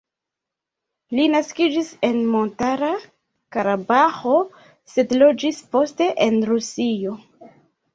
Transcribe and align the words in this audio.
Li 1.19 1.25
naskiĝis 1.33 1.91
en 2.09 2.17
Montara 2.37 2.91
Karabaĥo, 3.59 4.43
sed 4.97 5.19
loĝis 5.23 5.65
poste 5.79 6.13
en 6.31 6.47
Rusio. 6.55 7.19